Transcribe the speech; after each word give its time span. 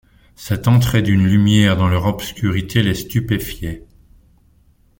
Cette 0.33 0.67
entrée 0.67 1.03
d’une 1.03 1.27
lumière 1.27 1.77
dans 1.77 1.87
leur 1.87 2.07
obscurité 2.07 2.81
les 2.81 2.95
stupéfiait. 2.95 3.85